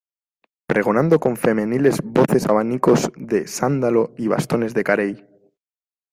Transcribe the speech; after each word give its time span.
pregonando 0.65 1.19
con 1.19 1.37
femeniles 1.37 2.01
voces 2.03 2.47
abanicos 2.47 3.11
de 3.15 3.45
sándalo 3.47 4.15
y 4.17 4.27
bastones 4.29 4.73
de 4.73 4.83
carey. 4.83 5.27